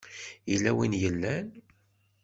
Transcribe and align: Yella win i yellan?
Yella 0.51 0.71
win 0.75 0.97
i 0.97 0.99
yellan? 1.03 1.47